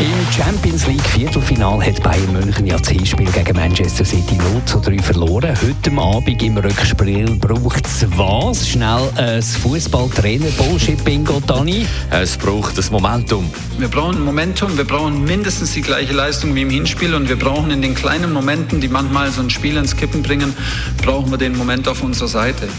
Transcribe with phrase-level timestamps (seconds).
[0.00, 4.80] Im Champions League Viertelfinal hat Bayern München ja das Hinspiel gegen Manchester City 0 zu
[4.80, 5.54] 3 verloren.
[5.60, 8.66] Heute Abend im Rückspiel braucht es was?
[8.66, 11.84] Schnell ein Fußballtrainer-Bullshit-Bingo, Dani.
[12.08, 13.50] Es braucht das Momentum.
[13.78, 17.70] Wir brauchen Momentum, wir brauchen mindestens die gleiche Leistung wie im Hinspiel und wir brauchen
[17.70, 20.54] in den kleinen Momenten, die manchmal so ein Spiel ins Kippen bringen,
[21.04, 22.70] brauchen wir den Moment auf unserer Seite.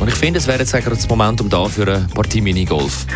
[0.00, 3.06] Und ich finde, es wäre jetzt das Momentum da für eine Partie Minigolf.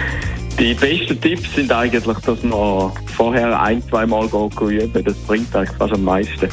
[0.62, 5.76] Die besten Tipps sind eigentlich, dass man vorher ein, zwei Mal üben Das bringt eigentlich
[5.76, 6.48] fast am meisten.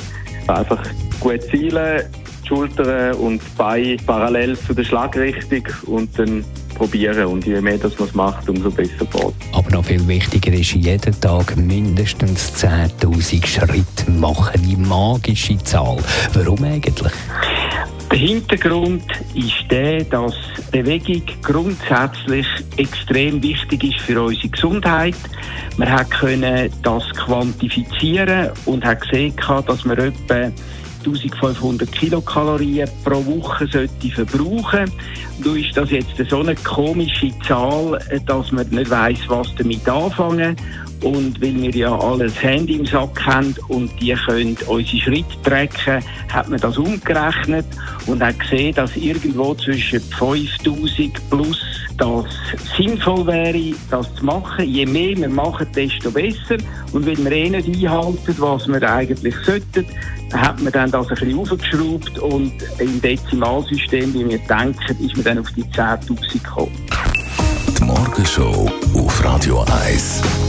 [0.48, 0.84] Einfach
[1.20, 2.02] gut zielen,
[2.44, 7.28] die Schultern und die Beine parallel zu der Schlagrichtung und dann probieren.
[7.28, 10.74] Und je mehr das man es macht, umso besser geht Aber noch viel wichtiger ist,
[10.74, 14.60] jeden Tag mindestens 10.000 Schritte machen.
[14.64, 15.98] Die magische Zahl.
[16.34, 17.14] Warum eigentlich?
[18.12, 19.04] Der Hintergrund
[19.36, 20.34] ist der, dass
[20.72, 25.16] Bewegung grundsätzlich extrem wichtig ist für unsere Gesundheit.
[25.78, 29.36] Man hat können das quantifizieren und hat gesehen,
[29.68, 30.52] dass man etwa
[31.06, 34.92] 1500 Kilokalorien pro Woche sollte verbrauchen.
[35.44, 40.56] Du ist das jetzt so eine komische Zahl, dass man nicht weiß, was damit anfangen.
[41.04, 45.42] Und weil wir ja alle ein Handy im Sack haben und die können unsere Schritte
[45.44, 47.66] tracken, hat man das umgerechnet
[48.06, 51.62] und hat gesehen, dass irgendwo zwischen 5000 plus
[51.98, 52.26] das
[52.78, 54.66] sinnvoll wäre, das zu machen.
[54.66, 56.58] Je mehr wir machen, desto besser.
[56.94, 59.86] Und wenn wir eh nicht einhalten, was wir eigentlich sollten,
[60.34, 65.24] hat man dann das ein bisschen aufgeschraubt und im Dezimalsystem, wie wir denken, ist man
[65.24, 66.72] dann auf die 10.000 gekommen.
[67.78, 70.49] Die Morgenshow auf Radio 1.